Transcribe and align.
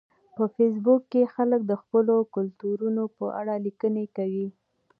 په 0.35 0.43
فېسبوک 0.55 1.01
کې 1.11 1.31
خلک 1.35 1.61
د 1.67 1.71
خپلو 1.81 2.15
کلتورونو 2.35 3.03
په 3.17 3.25
اړه 3.39 3.55
لیکنې 3.65 4.05
کوي 4.17 4.47